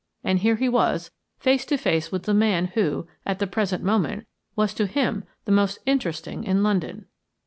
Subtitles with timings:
[0.23, 4.25] And here he was, face to face with the man who, at the present moment,
[4.55, 7.05] was to him the most interesting in London.